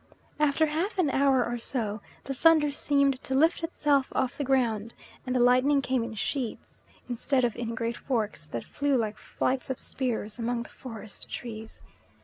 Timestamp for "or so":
1.45-2.01